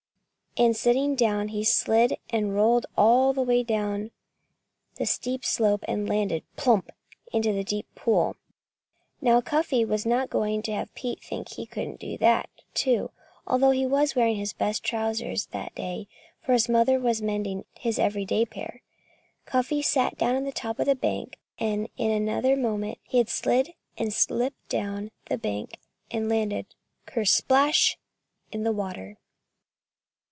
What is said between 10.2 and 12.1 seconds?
going to have Pete think that he couldn't